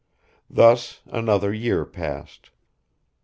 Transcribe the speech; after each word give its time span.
Thus 0.49 1.01
another 1.05 1.53
year 1.53 1.85
passed. 1.85 2.49